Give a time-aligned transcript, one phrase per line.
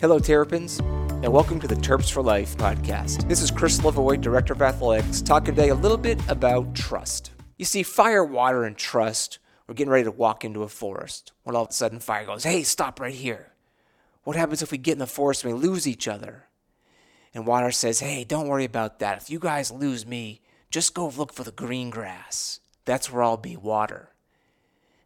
[0.00, 3.28] Hello, Terrapins, and welcome to the Terps for Life podcast.
[3.28, 7.32] This is Chris Lavoie, Director of Athletics, talking today a little bit about trust.
[7.56, 11.56] You see, fire, water, and trust, we're getting ready to walk into a forest when
[11.56, 13.54] all of a sudden fire goes, hey, stop right here.
[14.22, 16.44] What happens if we get in the forest and we lose each other?
[17.34, 19.20] And water says, hey, don't worry about that.
[19.20, 22.60] If you guys lose me, just go look for the green grass.
[22.84, 24.10] That's where I'll be water.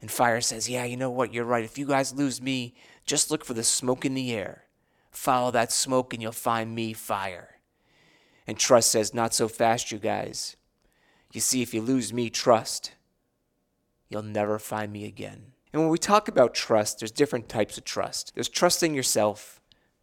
[0.03, 1.33] And fire says, yeah, you know what?
[1.33, 1.65] You're right.
[1.65, 2.75] If you guys lose me,
[3.07, 4.65] just look for the smoke in the air.
[5.13, 7.57] Follow that smoke and you'll find me fire.
[8.47, 10.57] And trust says, Not so fast, you guys.
[11.33, 12.93] You see, if you lose me, trust,
[14.09, 15.53] you'll never find me again.
[15.73, 18.33] And when we talk about trust, there's different types of trust.
[18.35, 19.61] There's trusting yourself,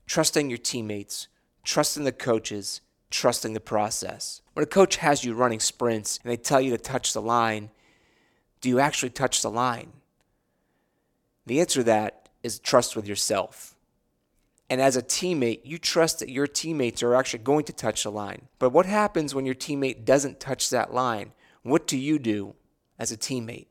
[0.08, 1.28] trusting your teammates,
[1.64, 2.82] trusting the coaches,
[3.12, 4.42] trusting the process.
[4.54, 7.70] When a coach has you running sprints and they tell you to touch the line,
[8.62, 9.94] do you actually touch the line?
[11.46, 13.76] The answer to that is trust with yourself.
[14.70, 18.12] And as a teammate, you trust that your teammates are actually going to touch the
[18.12, 18.48] line.
[18.60, 21.32] But what happens when your teammate doesn't touch that line?
[21.64, 22.56] What do you do
[23.00, 23.66] as a teammate?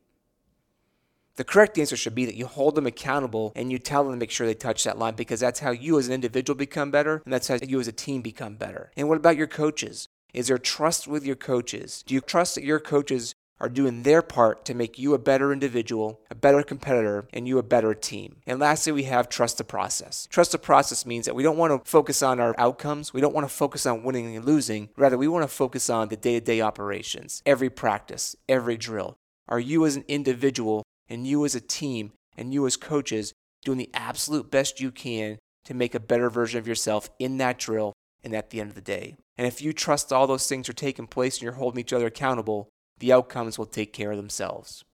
[1.36, 4.18] The correct answer should be that you hold them accountable and you tell them to
[4.18, 7.22] make sure they touch that line because that's how you as an individual become better
[7.24, 8.90] and that's how you as a team become better.
[8.96, 10.08] And what about your coaches?
[10.34, 12.02] Is there trust with your coaches?
[12.04, 15.52] Do you trust that your coaches are doing their part to make you a better
[15.52, 18.36] individual, a better competitor, and you a better team.
[18.46, 20.28] And lastly, we have trust the process.
[20.30, 23.12] Trust the process means that we don't want to focus on our outcomes.
[23.12, 24.90] We don't want to focus on winning and losing.
[24.96, 29.16] Rather, we want to focus on the day to day operations, every practice, every drill.
[29.48, 33.32] Are you as an individual and you as a team and you as coaches
[33.64, 37.58] doing the absolute best you can to make a better version of yourself in that
[37.58, 37.92] drill
[38.22, 39.16] and at the end of the day?
[39.36, 42.06] And if you trust all those things are taking place and you're holding each other
[42.06, 44.84] accountable, the outcomes will take care of themselves.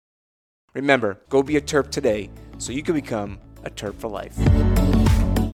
[0.74, 4.36] Remember, go be a Terp today so you can become a Terp for life.